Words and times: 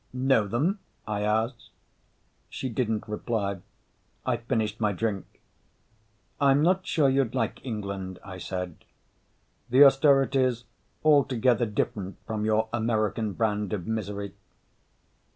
"Know 0.13 0.47
them?" 0.47 0.79
I 1.07 1.21
asked. 1.21 1.69
She 2.49 2.69
didn't 2.69 3.07
reply. 3.07 3.59
I 4.25 4.37
finished 4.37 4.79
my 4.81 4.93
drink. 4.93 5.43
"I'm 6.39 6.63
not 6.63 6.87
sure 6.87 7.07
you'd 7.07 7.35
like 7.35 7.63
England," 7.63 8.17
I 8.25 8.39
said. 8.39 8.83
"The 9.69 9.83
austerity's 9.85 10.63
altogether 11.05 11.67
different 11.67 12.17
from 12.25 12.45
your 12.45 12.67
American 12.73 13.33
brand 13.33 13.73
of 13.73 13.85
misery." 13.85 14.33